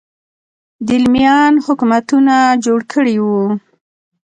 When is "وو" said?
3.25-3.43